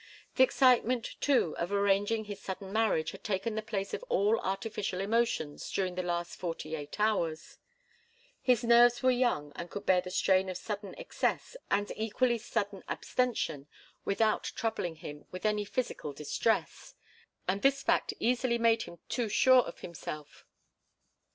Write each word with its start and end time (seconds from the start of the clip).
The 0.35 0.41
excitement, 0.43 1.07
too, 1.21 1.55
of 1.59 1.71
arranging 1.71 2.25
his 2.25 2.41
sudden 2.41 2.73
marriage 2.73 3.11
had 3.11 3.23
taken 3.23 3.53
the 3.53 3.61
place 3.61 3.93
of 3.93 4.01
all 4.09 4.39
artificial 4.39 4.99
emotions 4.99 5.69
during 5.71 5.93
the 5.93 6.01
last 6.01 6.39
forty 6.39 6.73
eight 6.75 6.99
hours. 6.99 7.59
His 8.41 8.63
nerves 8.63 9.03
were 9.03 9.11
young 9.11 9.51
and 9.55 9.69
could 9.69 9.85
bear 9.85 10.01
the 10.01 10.09
strain 10.09 10.49
of 10.49 10.57
sudden 10.57 10.95
excess 10.97 11.55
and 11.69 11.91
equally 11.95 12.39
sudden 12.39 12.83
abstention 12.89 13.67
without 14.03 14.45
troubling 14.55 14.95
him 14.95 15.27
with 15.29 15.45
any 15.45 15.65
physical 15.65 16.13
distress. 16.13 16.95
And 17.47 17.61
this 17.61 17.83
fact 17.83 18.11
easily 18.19 18.57
made 18.57 18.81
him 18.81 18.97
too 19.07 19.29
sure 19.29 19.61
of 19.61 19.81
himself. 19.81 20.45